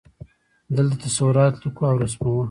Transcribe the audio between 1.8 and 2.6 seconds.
او رسموو.